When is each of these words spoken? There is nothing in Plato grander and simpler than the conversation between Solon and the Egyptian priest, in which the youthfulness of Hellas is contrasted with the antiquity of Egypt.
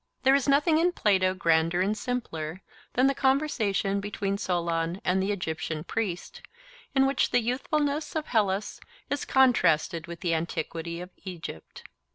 There 0.23 0.33
is 0.33 0.49
nothing 0.49 0.79
in 0.79 0.93
Plato 0.93 1.35
grander 1.35 1.79
and 1.79 1.95
simpler 1.95 2.63
than 2.93 3.05
the 3.05 3.13
conversation 3.13 3.99
between 3.99 4.39
Solon 4.39 4.99
and 5.05 5.21
the 5.21 5.31
Egyptian 5.31 5.83
priest, 5.83 6.41
in 6.95 7.05
which 7.05 7.29
the 7.29 7.39
youthfulness 7.39 8.15
of 8.15 8.25
Hellas 8.25 8.81
is 9.11 9.25
contrasted 9.25 10.07
with 10.07 10.21
the 10.21 10.33
antiquity 10.33 11.01
of 11.01 11.11
Egypt. 11.23 11.83